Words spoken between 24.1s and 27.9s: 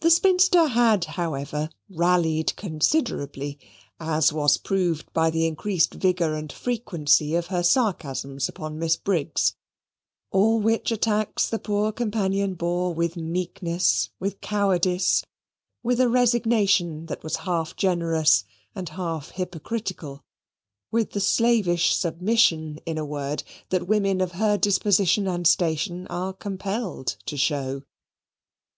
of her disposition and station are compelled to show.